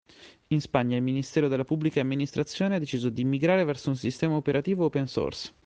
[0.47, 4.85] In Spagna il Ministero della Pubblica Amministrazione ha deciso di migrare verso un sistema operativo
[4.85, 5.53] open source.